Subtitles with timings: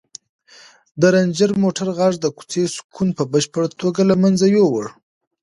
[0.99, 4.85] د رنجر موټر غږ د کوڅې سکون په بشپړه توګه له منځه یووړ.